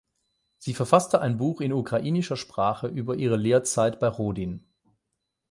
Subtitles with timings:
[0.57, 4.63] Sie verfasste ein Buch in ukrainischer Sprache über ihre Lehrzeit bei Rodin.